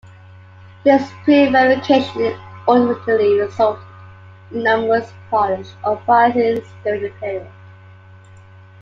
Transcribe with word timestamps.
This 0.83 1.11
prevarication 1.25 2.35
ultimately 2.67 3.39
resulted 3.39 3.83
in 4.51 4.63
numerous 4.63 5.13
Polish 5.29 5.67
uprisings 5.83 6.65
during 6.83 7.03
the 7.03 7.09
period. 7.19 7.45